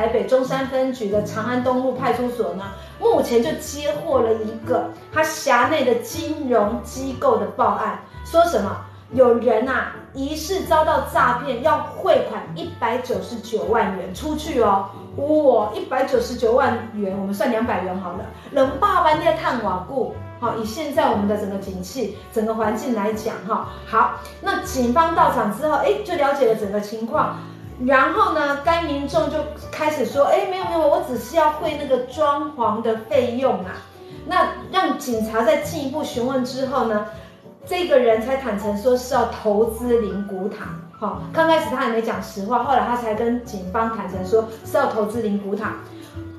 [0.00, 2.64] 台北中山分局的长安东路派出所呢，
[2.98, 8.78] 目前就接获了一个他辖内的金融机构的报案，说什么
[9.12, 14.88] 有人啊疑似遭到诈骗，要汇款一百九十九万元出去哦。
[15.16, 18.24] 哇，一百九十九万元，我们算两百元好了。
[18.52, 27.36] 冷爸爸在探瓦固，好，以现在我们的整个景气、整个环境来讲，哈，好，那警方到场之后，哎，就了解了整个情况。
[27.86, 29.38] 然后呢，该民众就
[29.72, 33.72] 开始说，哎，没有没有，我只是要汇那个装潢的费用啊。
[34.26, 37.06] 那让警察在进一步询问之后呢，
[37.66, 40.66] 这个人才坦诚说是要投资灵骨塔。
[40.98, 45.72] 好，刚开始他还没讲实话，后来他才跟警方坦诚说是要投资灵骨塔。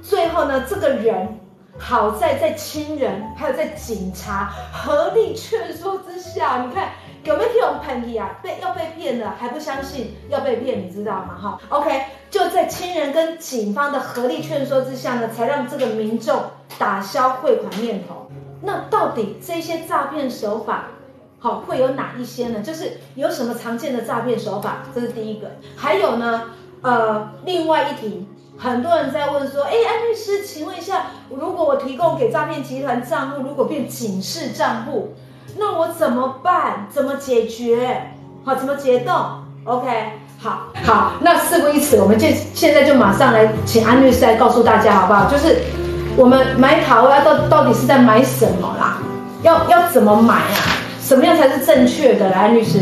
[0.03, 1.39] 最后呢，这个人
[1.79, 6.89] 好在在亲人还有在警察合力劝说之下，你看
[7.23, 8.39] 有没有这种叛逆啊？
[8.41, 11.37] 被要被骗了还不相信要被骗，你知道吗？
[11.39, 16.41] 哈，OK，就在亲人跟警方的合力劝说之下呢，才让这个民众
[16.79, 18.27] 打消汇款念头。
[18.61, 20.87] 那到底这些诈骗手法？
[21.39, 22.61] 好，会有哪一些呢？
[22.61, 25.49] 就是有什么常见的诈骗手法，这是第一个。
[25.75, 35.15] 还有呢，呃，另外一题，很多人在问说，哎，安律师，请问一下，如果我提供给诈骗集团账户，如果变警示账户，
[35.57, 36.87] 那我怎么办？
[36.89, 38.11] 怎么解决？
[38.43, 39.13] 好，怎么解冻
[39.65, 39.87] ？OK，
[40.39, 45.29] 好，好，那事不宜迟，我们就现在就马上来请安律师来告诉大家，好不好？
[45.29, 45.57] 就是
[46.17, 48.97] 我们买塔位到到底是在买什么啦？
[49.43, 50.77] 要要怎么买啊？
[51.01, 52.29] 什么样才是正确的？
[52.29, 52.79] 来，律师。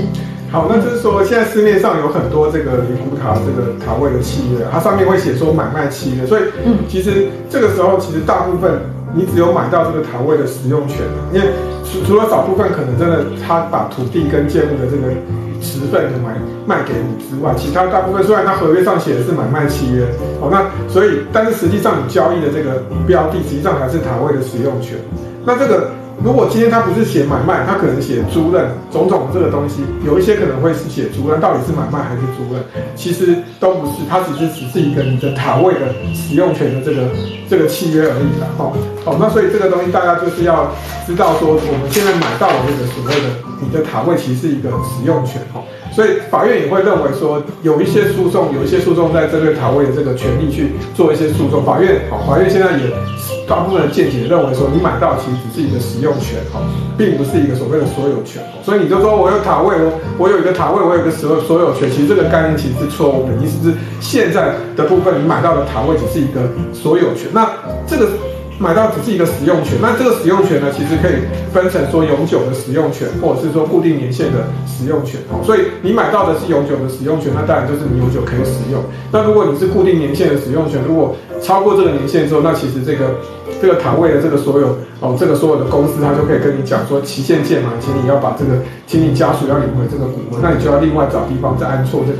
[0.52, 8.82] 好，那就是说，现在市面上有很多这个灵骨塔这个塔位的契约，它上面会写说买卖契约，所以，嗯，其实这个时候，其实大部分
[9.14, 11.52] 你只有买到这个塔位的使用权，因为
[11.84, 15.14] 除除了少部分可能真的他把土地跟建物的这个
[15.62, 20.06] 持份买卖给你之外，其他大部分虽然他合约上写的是买卖契约，
[20.42, 24.98] 哦，那所以，但是实际上你交易的这个标的，实际上还是塔位的使用权，
[25.46, 25.92] 那这个。
[26.22, 28.60] 如果今天他不是写买卖，他可能写租赁，
[28.92, 32.60] 种种这个东西，有一些可能会是写租赁，到底是买卖还是租赁，
[32.94, 35.80] 其实都不是，它只是只是一个你的塔位的
[36.14, 37.08] 使用权的这个
[37.50, 38.48] 这个契约而已啦。
[38.58, 38.72] 哈，
[39.04, 40.72] 好，那所以这个东西大家就是要
[41.08, 43.28] 知道说，我们现在买到的这个所谓的
[43.60, 45.64] 你的塔位，其实是一个使用权哈。
[45.92, 51.66] 所以法院也会认为说，有一些诉讼，有一些诉讼在针对塔位的这个权利去做一些诉讼。
[51.66, 52.94] 法院，好，法院现在也
[53.48, 56.62] 大部分的见解认为说，你买到其实只是一个使用权，哈，
[56.96, 58.44] 并不是一个所谓的所有权。
[58.64, 63.34] 所以你就说我有塔位，我我有一个塔位，我有一个所有所有权，其实这个概念其实是错误的。
[63.44, 66.42] 意思是现在的部分，你买到的塔位只是一个
[66.74, 67.30] 所有权。
[67.34, 67.50] 那
[67.88, 68.08] 这个。
[68.60, 71.16] 买到只是一个使用权，那这个使用权呢，其实可以
[71.54, 75.22] 分成说永久的使用权，或者是说固定年限的使用权。
[75.32, 78.84] 哦，所以你买到的是永久的使用权，那当然就是你永久可以使用。
[79.12, 83.16] 那如果你是固定年限的使用权，如果超过这个年限之后，那其实这个
[83.62, 92.20] 这个塔位的这个所有哦，这个所有的公司，他就可以跟你讲说期限届满，请你要把这个，请你家属要领回这个股份，那你就要另外找地方再安错这个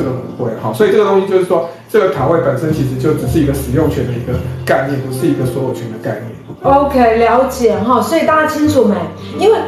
[0.00, 1.68] 这个不会哈，所以这个东西就是说。
[1.92, 6.30] 这个塔位本身其实就只是一个使用权的一个概念，不是一个所有权的概念。
[6.62, 8.94] OK，了解哈，所以大家清楚没？
[9.36, 9.58] 因为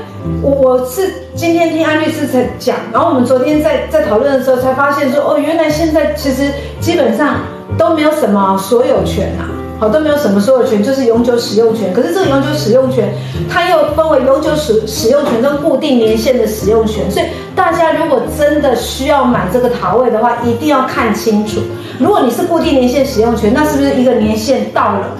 [0.40, 1.02] 我是
[1.34, 7.38] 今天听安律师才讲，然后我们昨天在在讨论的时候才发现说，哦，原来现在其实基本上
[7.76, 9.61] 都没有什么所有权啊。
[9.82, 11.92] 好，都没有什么所有权，就是永久使用权。
[11.92, 13.12] 可是这个永久使用权，
[13.50, 17.10] 它又分为永久使使用权跟固定年限的使用权。
[17.10, 17.26] 所以
[17.56, 21.58] 大家如果真的需要买这个塔位的话，一定要看清楚。
[21.98, 25.16] 如果你是固定年限使用权，那是不是一个年限到了，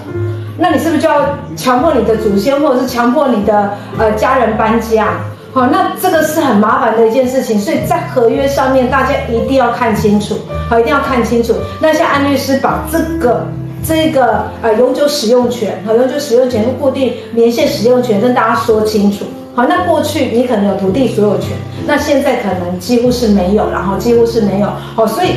[0.57, 3.69] 那你是不是就要强迫你的祖先或者是强迫你的
[3.99, 5.07] 呃家人搬家？
[5.51, 7.59] 好，那这个是很麻烦的一件事情。
[7.59, 10.37] 所以在合约上面，大家一定要看清楚。
[10.69, 11.53] 好，一定要看清楚。
[11.81, 13.45] 那像安律师把这个。
[13.85, 19.25] 这个呃永久使用权和永久使用权和固定年限使用权跟大家说清楚。
[19.55, 21.49] 好，那过去你可能有土地所有权，
[21.85, 24.67] 那现在可能几乎是没有，然后几乎是没有。
[24.95, 25.27] 好，所以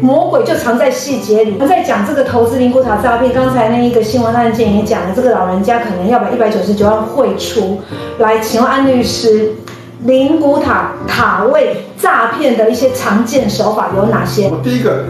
[0.00, 1.56] 魔鬼就藏在细节里。
[1.60, 7.78] 我在讲这个投资灵骨塔诈骗，刚才那一个新闻案件也讲了，这个老人家可能要把一百九十九万汇出
[8.18, 8.38] 来。
[8.38, 9.52] 请问安律师，
[10.04, 14.48] 灵骨塔塔位诈骗的一些常见手法有哪些？
[14.48, 15.04] 我第一个。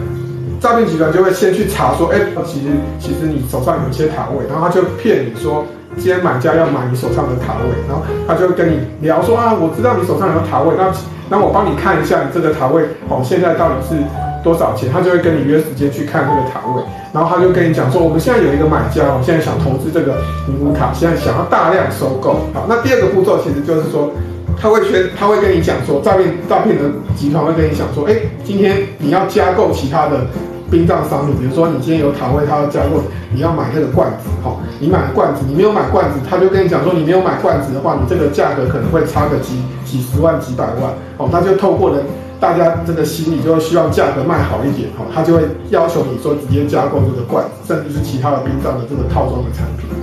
[0.61, 2.69] 诈骗集团就会先去查说，哎，其实
[2.99, 5.65] 其实你手上有一些塔位，然后他就骗你说，
[5.97, 10.93] 今天买家要买你手上的塔位，然后他就跟你聊说啊，我知道你手上有塔位，那
[11.29, 13.95] 那我帮你看一下你这个塔位哦，现在到底是
[14.43, 14.91] 多少钱？
[14.93, 16.83] 他就会跟你约时间去看这个塔位，
[17.13, 20.17] 然后他就跟你讲说，我们现在有一个买家我，现在想投资这个
[20.49, 22.49] 灵骨塔，现在想要大量收购。
[22.55, 24.11] 好，那第二个步骤其实就是说。
[24.59, 28.15] 他会劝，他会跟你讲说，诈骗诈骗的集团会跟你讲说，哎，
[28.45, 30.27] 今天你要加购其他的
[30.71, 42.03] 殡葬商品，比如说你今天有塔位，他要加购，你要买那个罐子，哈，你买了罐子，你没有买罐子，他就跟你讲说，你没有买罐子的话，你这个价格可能会差个几几十万、几百万，哦，他就透过了
[42.41, 49.96] 大家这个心理，就会希望价格卖好一点，哈，他就会要求你说直接加购这个罐子，甚至是其他的殡葬的这个套装的产品。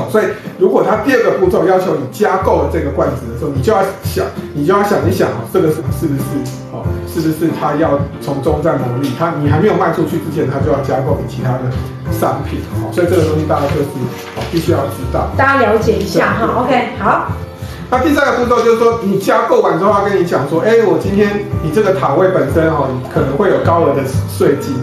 [0.00, 0.24] 好，所以
[0.58, 4.24] 如果他第二个步骤要求你加购了这个罐子的时候，你就要想，
[4.54, 6.24] 你就要想一想哦，这个是是不是
[6.72, 9.10] 哦，是不是他要从中再牟利？
[9.18, 11.68] 他你还没有卖出去之前，他就要加购你其他的
[12.10, 12.60] 商品。
[12.80, 13.92] 哦，所以这个东西大家就是
[14.36, 16.64] 哦，必须要知道，大家了解一下哈。
[16.64, 17.28] OK，好。
[17.90, 24.74] 那第三个步骤就是说，你加购完之后，他跟你讲说，哎，我今天你这个塔位本身哦，可能会有高额的税金，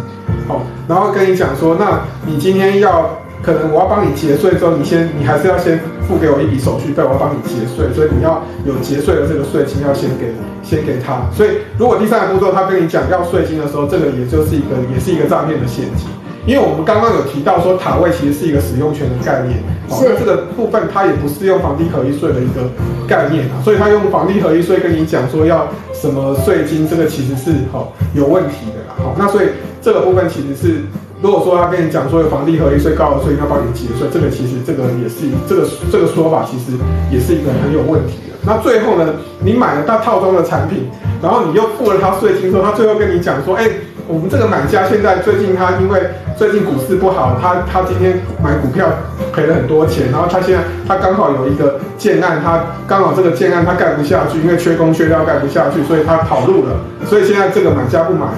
[0.47, 3.09] 好，然后跟你讲说，那你今天要。
[3.41, 11.21] 可能我要帮你结税之后，你先，你还是要先付给我一笔手续费，我要帮你结税，所以你要有结税的这个税金要先给，先给他。
[11.31, 16.09] 所以如果第三个步骤他跟你讲要税金的时候，这个也就是一个，也是一个诈骗的陷阱。
[16.47, 22.63] 因为我们刚刚有提到说塔位其实是一个使用权的概念，哦，那这个部分它也不是用房地合一税的一个
[23.05, 28.95] 概念啊，所以他用房地合一税跟你讲说要什么税金，这个其实是好有问题的啦。
[28.97, 29.47] 好，那所以
[29.81, 30.81] 这个部分其实是。
[31.21, 36.77] 如果说他跟你讲说有房地合一税高额税要帮你结税，这个其实这个也是这个这个说法其实
[37.11, 38.37] 也是一个很有问题的。
[38.45, 40.87] 那最后呢，你买了他套装的产品，
[41.21, 43.67] 然后你又付了他税金之后，他最后跟你讲说，哎，
[44.07, 45.99] 我们这个买家现在最近他因为
[46.37, 48.87] 最近股市不好，他他今天买股票
[49.33, 56.77] 赔了很多钱，然后他现在他刚好有一个建案，他刚好这个建案他盖不下去，因为缺工缺料盖不下去，所以他跑路了，
[57.07, 58.37] 所以现在这个买家不买了，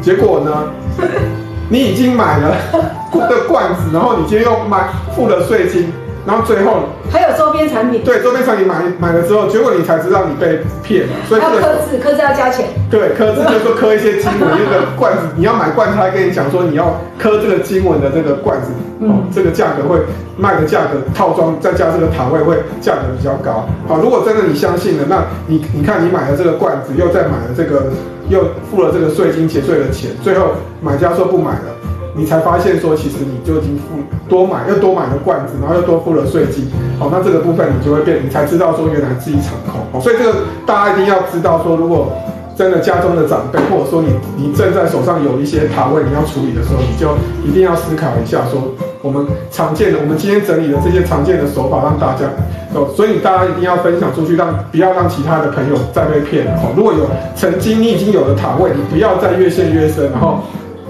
[0.00, 1.45] 结果呢？
[1.68, 2.54] 你已经买了
[3.12, 5.92] 的罐子，然后你今天又买付了税金，
[6.26, 6.80] 然后最后
[7.10, 8.02] 还有周边产品。
[8.04, 11.12] 对，周边产品买买了之后，结果你才知道你被骗了。
[11.28, 12.66] 所以要刻字，刻字要加钱。
[12.90, 18.70] 对，刻字就是说刻一些经文，那个罐子你要买罐子，他跟你讲说你要刻这个经文的这个罐子，
[19.00, 19.98] 哦，这个价格会
[20.36, 23.66] 卖的价格套装再加这个塔位会价格比较高。
[23.88, 27.86] 好，如果真的你相信了，那你你看你买了这个罐子，又再买了这个。
[28.28, 30.48] 又付了这个税金结税的钱，最后
[30.80, 31.74] 买家说不买了，
[32.14, 33.84] 你才发现说其实你就已经付
[34.28, 36.68] 多买又多买了罐子，然后又多付了税金，
[36.98, 42.12] 好，那这个部分你就会变，你才知道说原来自己场控，好，所以这个大家一定要知道说，如果
[42.56, 47.14] 真的家中的长辈，或者说你你正在手上有一些卡位你要处理的时候，你就
[47.44, 48.62] 一定要思考一下说。
[49.02, 52.26] 我们常见的，我们今天整理的这些常见的手法，让大家
[52.74, 56.52] 哦，所以大家一定要分享出去，让不要让其他的朋友再被骗了。
[56.62, 60.40] 哦，如果有曾经你已经有了塔位，你不要再越陷越深，然后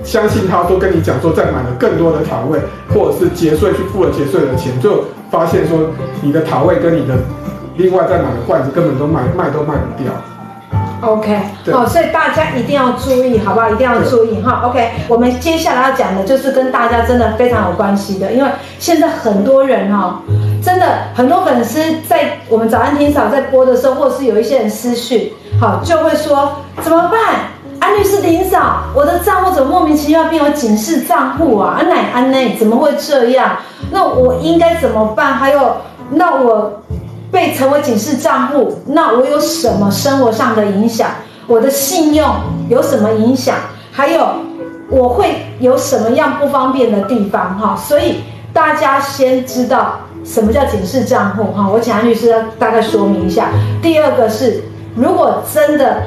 [0.03, 2.59] 相信他都跟你讲说再买了更多的塔位，
[2.95, 5.79] 或者是结税去付了结税的钱，就发现说
[6.23, 7.15] 你的塔位跟你的
[7.77, 10.13] 另外再买的罐子根本都卖卖都卖不掉。
[11.03, 11.39] OK，
[11.71, 13.69] 好，所以大家一定要注意，好不好？
[13.69, 14.63] 一定要注意哈。
[14.65, 20.23] OK，我们接下来要讲的就是跟大家真的非常有关系的，因为现在很多人哈，
[20.63, 26.51] 真的很多粉丝在我们早安天嫂在播的时候，或者是有一些人私讯，好，就会说
[26.81, 27.21] 怎么办？
[27.79, 31.77] 安律师林嫂，我的账户怎么莫名其妙变有警示账户啊？
[31.79, 33.57] 安奶安内怎么会这样？
[33.91, 35.35] 那我应该怎么办？
[35.35, 35.77] 还有，
[36.11, 36.81] 那我。
[37.31, 41.11] 被成为警示账户，那我有什么生活上的影响？
[41.47, 42.27] 我的信用
[42.69, 43.57] 有什么影响？
[43.93, 44.27] 还有
[44.89, 47.59] 我会有什么样不方便的地方？
[47.59, 51.69] 哈，所以大家先知道什么叫警示账户哈。
[51.69, 53.49] 我请安律师大概说明一下。
[53.83, 54.63] 第二个是，
[54.95, 56.03] 如果真的。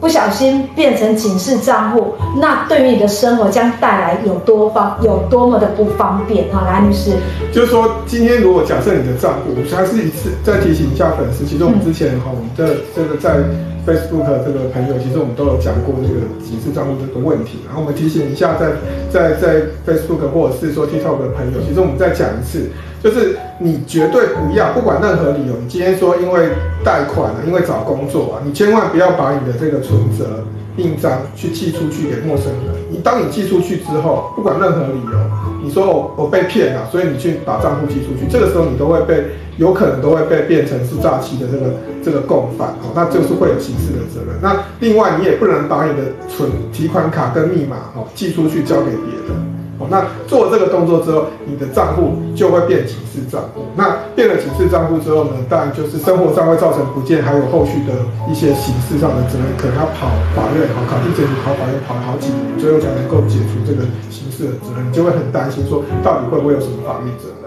[0.00, 6.46] 不小心变成警示账户，那对于你的生活将带来有多方有多么的不方便？
[6.50, 7.10] 好，来，女士，
[7.52, 13.40] 就是说，今天如果假设你的账户，我还是一次再提醒一下粉丝，其实我们之前哈，我们的这个在
[13.86, 18.72] Facebook 这个朋友，其实我们都有讲过这个警示账户这个问题，然后我们提醒一下，在
[19.12, 22.70] 在在 Facebook 或者是说 TikTok 的朋友，其实我们再讲一次。
[23.02, 26.50] 就是你绝对不要，不管任何理由，你今天说因为
[26.84, 30.44] 贷款啊，因为找工作啊，你千万不要把你的这个存折、
[30.76, 32.74] 印章去寄出去给陌生人。
[32.90, 35.18] 你当你寄出去之后，不管任何理由，
[35.62, 39.24] 你说我我被骗了，所以你去把账户寄出去，这个时候你都会被，
[39.56, 41.72] 有可能都会被变成是诈欺的这个
[42.04, 44.38] 这个共犯，哦，那就是会有刑事的责任。
[44.42, 49.59] 那另外你也不能把你的存提款卡跟密码哦寄出去交给别人。
[49.88, 53.62] 那做这个动作之后，你的账户就会变警示账户。
[53.76, 57.94] 那变了警示账户之后呢，当然就是生活上会造成不见，还有后续的
[58.30, 67.39] 一些刑事上的责任，可能要跑法院，好，考地检署跑法院跑了好几年，最后才能够解除这个刑事的责任，你就会很担心说，到底会不会有什么法律责任？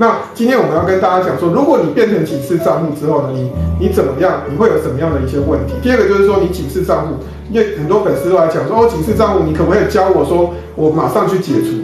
[0.00, 4.40] 那今天我们要跟大家讲说，如果你变成警示账户之后呢，你你怎么样？
[4.50, 5.74] 你会有什么样的一些问题？
[5.82, 7.16] 第二个就是说，你警示账户，
[7.50, 11.76] 因为很多粉丝都来讲说，哦，警示账户，你可不可以教我说，我马上去解除？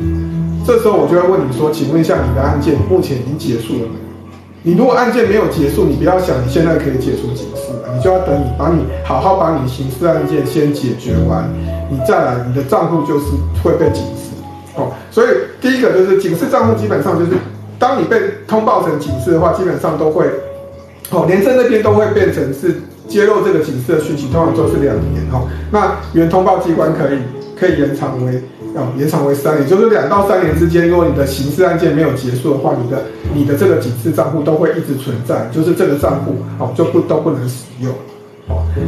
[0.64, 4.08] 这时候我就要问你说，请问一下你的案件目前已经结束了没有？
[4.62, 11.44] 你如果案件没有结束，你不要想你现在可以解除警示，你就要等你把你好好把你刑事案件先解决完，
[11.90, 13.26] 你再来，你的账户就是
[13.62, 14.32] 会被警示
[14.74, 14.88] 哦。
[15.10, 15.26] 所以
[15.60, 17.32] 第一个就是警示账户，基本上就是
[17.78, 20.26] 当你被通报成警示的话，基本上都会
[21.10, 22.74] 哦，廉政那边都会变成是
[23.08, 25.48] 揭露这个警示的讯息，通常都是两年哦。
[25.70, 27.18] 那原通报机关可以
[27.58, 28.42] 可以延长为。
[28.74, 37.90] 哦，延长为三年，就是两到三年之间，如果你的刑事案件没有结束的话，你的你的这个警示账户都会一直存在，就是这个账户哦就不都不能使用。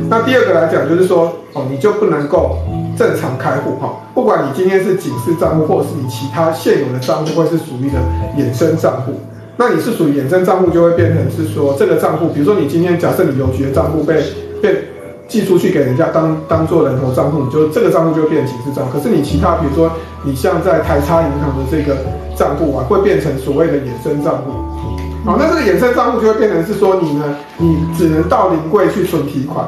[0.09, 2.59] 那第二个来讲就是说，哦你就不能够
[2.97, 7.99] 正常开户哈，不管你今天是警示账户，或者是你其他现有的账户，会是属于的
[8.37, 9.21] 衍生账户。
[9.57, 14.23] 那你是属于衍生账户，就会变成是说这个账户，比如说你今天假设你邮局的账户被
[14.63, 14.85] 被。
[15.29, 18.97] 寄出去给人家当当做人头账户，你就这个账户就会变成警示账户。
[18.97, 19.93] 可是你其他，比如说
[20.25, 21.99] 你像在台差银行的这个
[22.35, 24.53] 账户啊，会变成所谓的衍生账户。
[25.29, 29.67] 好，那这个衍生账户就会变成是说你呢，你只能到临柜去存提款。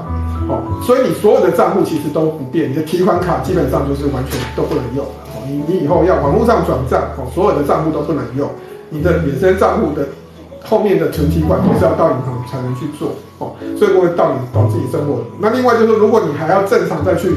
[0.49, 5.05] 哦，所以你所有的账户其实都不变，你的提款卡基本上就是完全都不能用。
[5.05, 8.49] 哦，你你以后要网络上转账，哦，所有的账户都不能用，
[8.89, 10.09] 你的衍生账户的。
[10.63, 15.25] 后面的存提款都是要到银行才能去做哦，所以不会到你导致你生活。
[15.41, 17.31] 那另外就是，如果你还要正常再去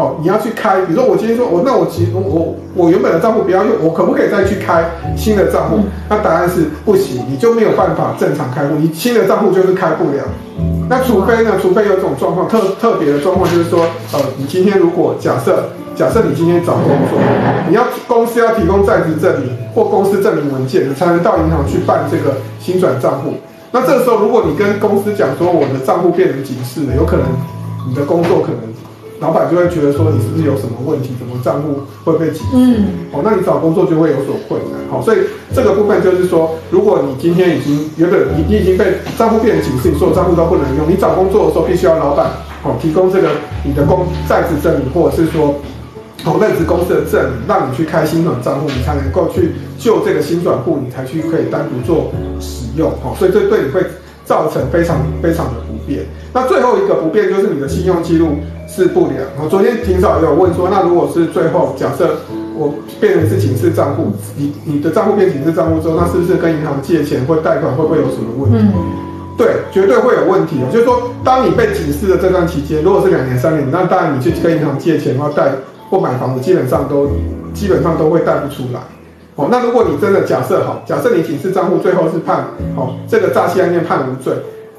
[0.00, 4.82] 哦，你要去开，比如说我今天说我那我其实我我原本的账户不要用，我可不可以再去开
[5.14, 5.80] 新的账户？
[6.08, 10.24] 那答案是不行，你就没有办法正常开户，你新的账户就是开不了。
[10.88, 13.80] 那除非呢，除非有种状况特特别的状况，就是说
[14.12, 15.64] 呃，你今天如果假设。
[15.96, 17.18] 假设你今天找工作，
[17.68, 23.34] 你要公司要提供在职证明或公司证明文件，你才能到银行去办这个新转账户。
[23.70, 27.26] 那这个时候，如果你跟公司讲说我的账户变成警示了，有可能
[27.86, 28.60] 你的工作可能
[29.20, 32.52] 老板就会觉得说你是不是有什么问题，怎么账户会被警示？
[32.54, 34.80] 嗯，哦，那你找工作就会有所困难。
[34.90, 35.18] 好，所以
[35.54, 42.30] 这个部分就是说，如果你今天已经原本你你已经被账户变成警示，你所有账户都不能用，你找工作的时候必须要老板
[42.64, 43.28] 哦提供这个
[43.64, 45.54] 你的工在职证明，或者是说。
[46.22, 52.90] 从任职公司的证明，让你去开新转账户，你才能够去就这个新转户，你才去可以单独做使用。
[53.02, 53.80] 哦，所以这对你会
[54.22, 56.04] 造成非常非常的不便。
[56.34, 58.36] 那最后一个不便就是你的信用记录
[58.70, 59.18] 是不良。
[59.42, 62.16] 我昨天霆嫂也有问说，那如果是最后假设
[62.56, 68.58] 我变成是警示账户，你你的账户变警示账户之后，那是不是跟银行借钱或贷款会不会有什么问题？
[68.62, 68.72] 嗯、
[69.36, 70.58] 对，绝对会有问题。
[70.72, 75.50] 就是说，当你被警示的这段期间，如果是两年三年，那当然你去跟银行借钱或贷。
[75.90, 77.08] 或买房子基本上都
[77.52, 78.78] 基本上都会贷不出来，
[79.34, 82.44] 哦，那如果你真的假设好，假设你警示账户最后是判
[82.76, 84.32] 哦这个诈欺案件判无罪，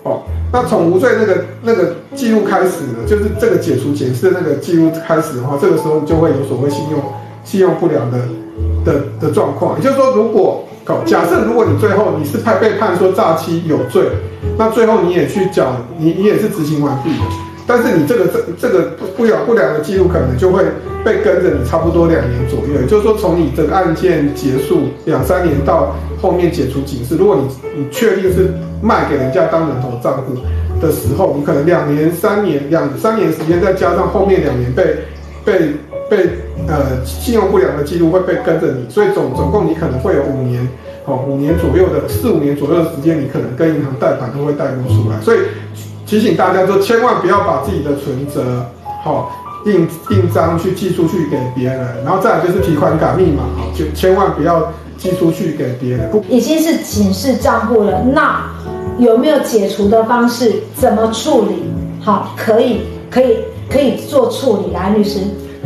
[0.03, 0.21] 哦，
[0.53, 7.01] 那从无罪那个那个记录开始呢，就是这个解除警示的那个记录开始的话，这个时候就会有所谓信用
[7.43, 8.19] 信用不良的
[8.83, 9.77] 的的状况。
[9.77, 14.03] 也就是说，如果搞假设如果你最后你是判被判说诈欺有罪，
[14.57, 17.23] 那最后你也去缴，你你也是执行完毕的。
[17.65, 20.63] 但是你这个这这个不不良不良的记录可能就会
[21.05, 30.35] 被跟着你差不多两年左右，也就是说从你这个案件结束两三年到后面解除警示，如果你你确定是卖给人家当人头账户
[30.79, 34.97] 的时候，你可能两年三年两三年时间，再加上后面两年被
[35.43, 35.73] 被
[36.09, 36.29] 被
[36.67, 40.67] 呃信用不良的记录会被跟着你，所以总总共你可能会有五年
[41.05, 45.39] 哦五年左右的四五年左右的时间，你可能跟银行贷款都会贷不出来，所以。
[46.03, 48.65] 提醒大家说，千万不要把自己的存折，
[49.01, 49.31] 好
[49.65, 56.11] 印印章去寄出去给别人，然后再来就是提款卡密码，好就千万不要寄出去给别人。
[56.29, 58.45] 已经是警示账户了，那
[58.99, 60.61] 有没有解除的方式？
[60.75, 61.63] 怎么处理？
[61.99, 64.73] 好，可以，可以，可以做处理。
[64.73, 65.21] 来，律师，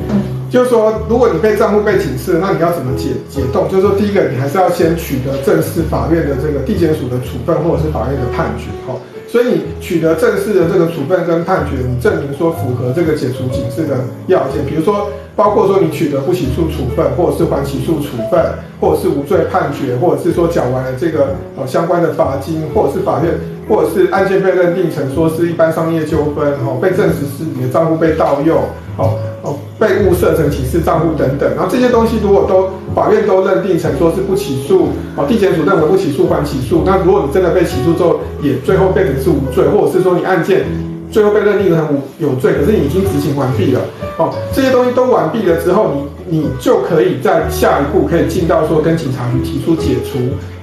[0.10, 3.68] 嗯，就是说，如果你被账户被警示，那你要怎么解解冻？
[3.70, 9.02] 就是说，第一个，你还是要先取得正式法院的这个地检署的处分，或者是法院的判决，好。
[9.28, 18.40] 所以你取得正式的这个处分跟判决，你证明说符合这个解除警示的要件，比如说包括说你取得不起诉处分，或者是还起诉处分，
[18.80, 23.34] 或者是无罪判决，或者是说缴完了这个呃相关的罚金，或者是法院，
[23.68, 28.58] 或者是案件被认定成说是一般商业纠纷，哦，被证实是你的账户被盗用，
[28.98, 34.88] 哦哦，被误设成警示账户等等，然后这些东西如果都法院都认定成说是不起诉，
[35.18, 40.64] 哦，地检署认为不起诉还起诉，那如果你真的被起诉之后，也最后变成是无罪，或者是说你案件
[41.12, 43.82] 最后被认定成无有罪，可是你已经执行完毕了，
[44.18, 45.92] 哦，这些东西都完毕了之后，
[46.28, 50.20] 你你就可以在下一步可以进到说跟警察局提出解除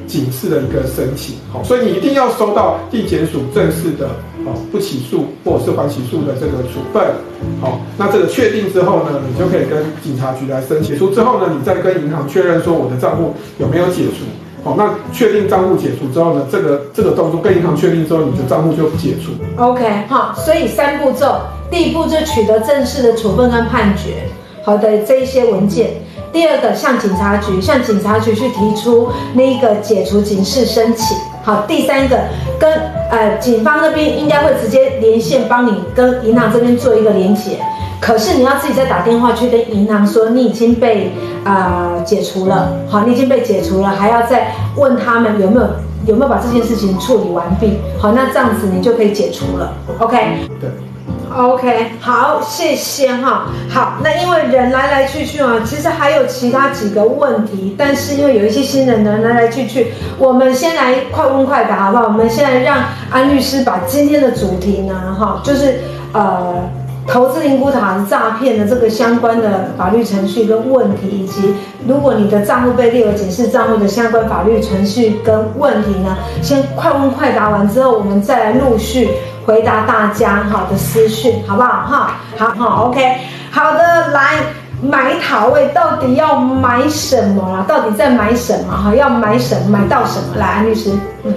[0.07, 1.37] 警示的一个申请。
[1.53, 4.09] 好，所以你一定要收到地检署正式的
[4.45, 7.03] 哦不起诉或者是缓起诉的这个处分。
[7.61, 10.93] 好，那这个确定之后呢，你就可以跟警察局来申请。
[10.93, 14.25] 解除之后呢，你再跟银行确认说我的账户有没有解除。
[14.64, 19.33] 好，那确定账户解除之后呢，这个这个动作跟银行确定之后，你的账户就解除。
[19.61, 21.40] OK，好，所以三步骤，
[21.71, 24.28] 第一步就取得正式的处分跟判决，
[24.64, 25.90] 好的这一些文件。
[26.33, 31.16] 第二个，向警察局向警察局去提出那个解除警示申请。
[31.42, 32.16] 好，第三个，
[32.59, 32.73] 跟
[33.11, 37.59] 呃警方那边应该会直接连线，帮你跟银行这边做一个连结。
[38.03, 41.13] 可是你要自己再打电话去跟银行说你已经被
[41.45, 45.67] 啊、呃、解除了，好，你已经被解除了，还要再问他们有没有
[46.07, 50.17] 有没有把这件事情处理完毕，好，那这样子你就可以解除了，OK？
[50.61, 50.69] 对
[51.33, 62.05] ，OK，好，谢谢哈，好，那因为人来来去去啊，其实还有其他几个问题，但是因为有一些新人呢来来去去，我们先来快问快答好不好？
[62.07, 62.79] 我们现在让
[63.13, 65.79] 安律师把今天的主题呢，哈，就是
[66.13, 66.69] 呃。
[67.12, 71.54] 投资灵骨塔诈骗的这个相关的法律程序跟问题，以及
[71.87, 79.11] 如果你的账户被列为警示账户的相关法律程序跟问题呢，先快问快答完之后，我们再来陆续
[79.45, 81.69] 回答大家好的私讯，好不好？
[81.69, 83.19] 哈，好好，OK，
[83.50, 84.38] 好的，来
[84.81, 87.62] 买塔位到底要买什么啊？
[87.69, 88.75] 到底在买什么？
[88.75, 89.69] 哈，要买什么？
[89.69, 90.37] 买到什么？
[90.38, 90.90] 来，安律师，
[91.25, 91.35] 嗯，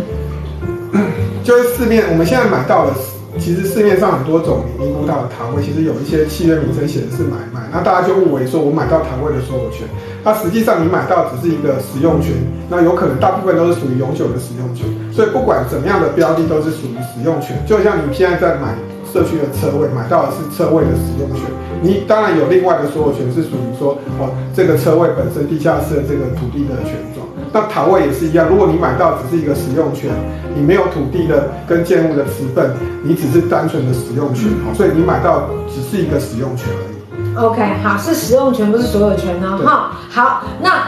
[1.43, 2.93] 就是四面我们现在买到的。
[3.37, 9.87] 其实市面上很多种灵骨塔的塔位，其实有一些契约名称写的是买卖，那大家就误为说我买到塔位的所有权，
[10.23, 12.31] 那实际上你买到只是一个使用权，
[12.69, 18.73] 那有可能大部分都是属于永久的使用权，所以不管怎么样的标的都是属于使用权，就像你现在在买
[19.11, 21.43] 社区的车位，买到的是车位的使用权，
[21.81, 27.27] 你当然有另外的所有权是属于说哦这个车位本身地下室的这个土地的权状。
[27.55, 30.11] 那塔位也是一样，如果你买到只是一个使用权，
[30.53, 37.37] 你没有土地的跟建物的持份，你只是单纯的使用权，好，所以你买到只是一个使用权而已。
[37.37, 39.61] OK，好，是使用权，不是所有权哦。
[39.63, 40.87] 哈，好，那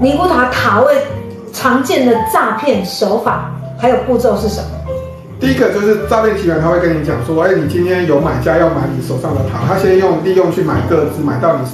[0.00, 0.92] 尼古塔塔位
[1.52, 4.66] 常见的诈骗手法还有步骤是什么？
[5.38, 11.68] 第一个就是诈骗集团，他会跟你讲说，哎，你今天有买家要买你手上的塔，他先用利用去买个资，买到你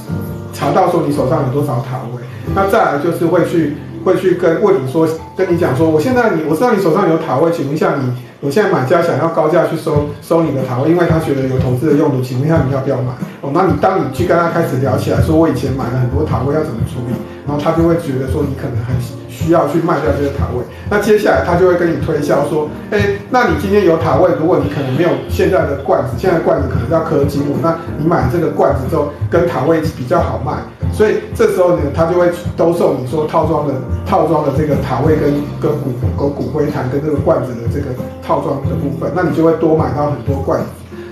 [0.53, 2.21] 查到说你手上有多少塔位，
[2.53, 3.75] 那再来就是会去。
[4.09, 13.13] 会去跟问你说，跟你讲说，我现在你我知道你手上有塔位，请问一下你，我现在买家想要高价去收收你的塔位，因为他觉得有投资的用途，请问一下你要不要买？
[13.41, 17.13] 哦，那你当你去跟他开始聊起来，说我以前买了很多塔位要怎么处理，
[17.45, 18.95] 然后他就会觉得说你可能很
[19.39, 22.99] 需要去卖掉这个塔位，那接下来他就会跟你推销说，哎，
[23.29, 30.53] 那你今天有塔位，如果你可能没有现在的罐子，现在罐子可能要刻金木，那你买这个罐子之后跟塔位比较好卖。
[30.91, 33.73] 所以这时候呢，他就会兜售你说套装的
[34.05, 37.85] 套装的这个塔位跟跟骨跟骨灰坛跟这个罐子的这个
[38.21, 40.65] 套装的部分，那你就会多买到很多罐子。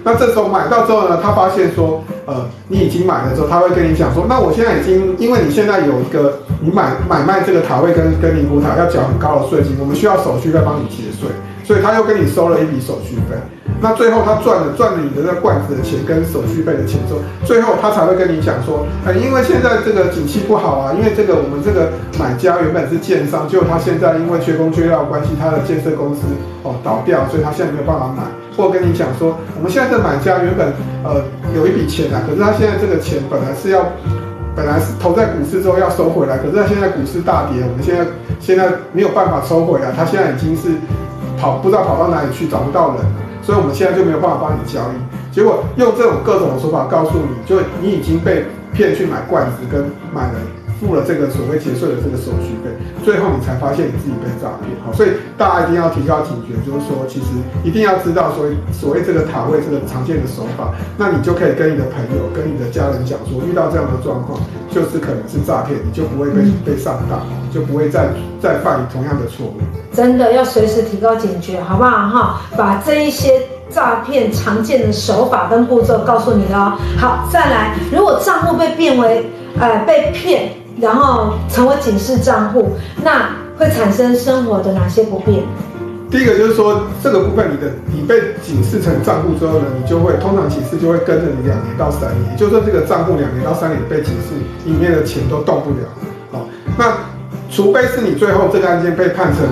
[0.03, 11.29] 那这时候买到之后呢，他发现说，呃，你已经买了之后，他会跟你讲说，那我现在已经，因为你现在有一个你买买卖这个塔位跟跟灵骨塔要缴很高的税金，我们需要手续费帮你结税，
[11.63, 13.37] 所以他又跟你收了一笔手续费。
[13.79, 26.21] 那最后他赚了赚了你的那罐子的钱跟手续费的钱之后，最后他才会跟你讲说，哎，因为现在这个景气不好啊，因为这个我们这个买家原本是建商，结果他现在因为缺工缺料关系，他的建设公司
[26.63, 28.23] 哦倒掉，所以他现在没有办法买。
[28.57, 31.21] 或跟你讲说，我们现在的买家原本呃
[31.55, 33.85] 有一笔钱啊，可是他现在这个钱本来是要
[34.57, 38.03] 本来是投在股市之后要收回来，可是他现在股市大跌，我们现在
[38.39, 40.69] 现在没有办法收回来，他现在已经是
[41.39, 43.11] 跑不知道跑到哪里去，找不到人了。
[43.43, 50.39] 所以我们现在就没有办法帮你交易，结果用这种各种的手法告诉你，就你已经被骗去买罐子，跟买了
[50.79, 52.69] 付了这个所谓结税的这个手续费，
[53.03, 54.71] 最后你才发现你自己被诈骗。
[54.85, 57.27] 好，所以大家一定要提高警觉，就是说，其实
[57.63, 67.21] 一定要知道说，所谓这个塔位这个常见的手法，那你就可以跟你的朋友、跟你的家人讲说，遇到这样的状况，就是可能是诈骗，你就不会被被上当，
[67.53, 68.09] 就不会再
[68.41, 69.55] 再犯同样的错误。
[69.93, 72.41] 真的要随时提高警觉，好不好哈？
[72.55, 73.31] 把这一些
[73.69, 76.77] 诈骗常见的手法跟步骤告诉你哦。
[76.97, 79.25] 好，再来，如果账户被变为
[79.59, 82.71] 呃被骗，然后成为警示账户，
[83.03, 85.43] 那会产生生活的哪些不便？
[86.09, 94.33] 第一个就是说，这个部分你的你被警示成账户之后呢，你就会通常警示就会跟着你两年到三年，也就是说这个账户两年到三年被警示，
[94.65, 95.87] 里面的钱都动不了。
[96.31, 96.93] 好，那
[97.51, 99.45] 除非是你最后这个案件被判成。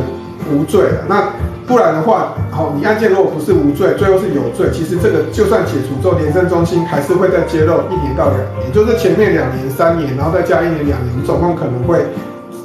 [0.54, 1.28] 无罪了，那
[1.68, 12.06] 不然的话，好，你案件如果不是无罪，最后是有罪，其实这个就算解除之后，廉政中心还是会再揭露一年到两年，就是前面两年、三年，然后再加一年、两年，总共可能会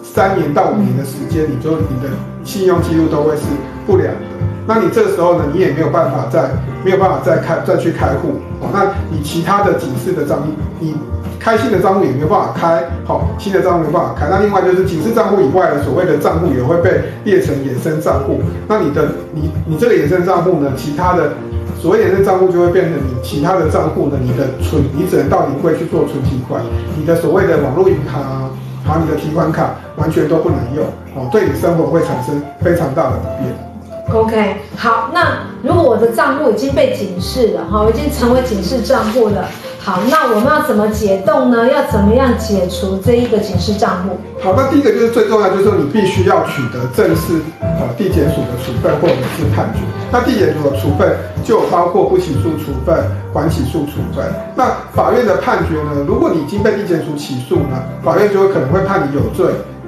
[0.03, 2.11] 三年到五年的时间，你就你的
[2.45, 3.43] 信用记录都会是
[3.87, 4.21] 不良的。
[4.67, 6.51] 那你这个时候呢，你也没有办法再
[6.85, 8.69] 没有办法再开再去开户哦。
[8.71, 10.47] 那你其他的警示的账，
[10.79, 10.95] 你
[11.41, 14.29] 开新的账户也没办法开，好，新的账户没办法开。
[14.29, 18.43] 那另外就是警示账户以外的所谓的账户也会被列成衍生账户。
[18.69, 21.33] 那你的你你这个衍生账户呢，其他的
[21.81, 26.63] 所谓衍生账户就会变成你其他的账户呢，你的存你只能到银柜去做存提款，
[26.95, 28.51] 你的所谓的网络银行啊，
[28.85, 30.85] 还有你的提款卡完全都不能用
[31.17, 33.71] 哦，对你生活会产生非常大的不便。
[34.13, 39.49] OK，好，那如果我的账户已经被警示了哈，已经成为警示账户了，
[39.83, 41.67] 好，那我们要怎么解冻呢？
[41.67, 44.19] 要怎么样解除这一个警示账户？
[44.43, 49.81] 好，那第一个就是最重要，就是说你必须要取得正式呃地检署的处分或者是判决。
[50.13, 52.95] 那地检署的处分就包括不起诉处分、
[53.33, 54.25] 缓起诉处分。
[54.55, 56.05] 那法院的判决呢？
[56.07, 59.47] 如果你已经被地检署起诉呢，法院就会可能会判你有罪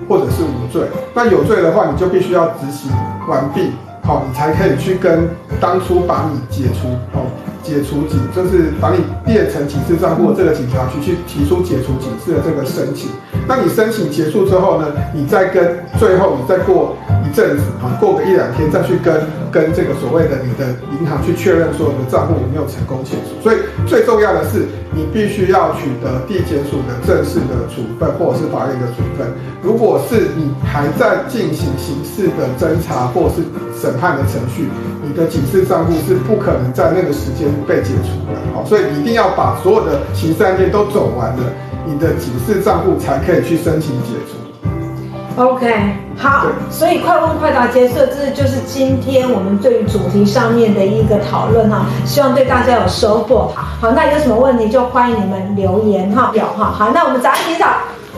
[0.08, 0.82] 或者是无罪。
[1.12, 2.90] 那有罪的话，你就必须要执行
[3.28, 3.72] 完毕。
[4.04, 5.28] 好，你才可以去跟
[5.60, 7.24] 当初把你解除，好，
[7.62, 13.10] 解除警，就是把你变成警示账户这个警察局去提出解除警示的这个申请。
[13.46, 23.42] 那你申请结束之后呢，你再跟最后你再过一阵子，啊，过个一两天再去跟跟这个所谓的你的银行去确认说你的账户有没有成功解除。
[23.42, 29.26] 所以最重要的是，你必须要取得地检署的正式的处分或者是法院的处分。
[29.62, 33.42] 如果是你还在进行刑事的侦查或是
[33.82, 34.70] 审判的程序，
[35.02, 38.38] 你的警示账户是不可能在那个时间被解除的。
[38.54, 41.42] 好，所以你一定要把所有的刑事案件都走完了，
[41.84, 45.42] 你的警示账户才可以去申请解除。
[45.42, 45.74] OK，
[46.16, 53.50] 好，所以快问快答结束，这就是今天我们对于主题上面的一个讨论哈，希望对大家有收获。
[53.54, 56.70] 好，那有什么问题就欢迎你们留言哈，有哈。
[56.70, 57.66] 好，那我们早安提早。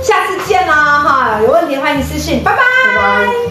[0.03, 1.41] 下次见啦哈！
[1.41, 2.59] 有问题欢迎私信，拜拜。
[2.59, 3.44] 拜拜。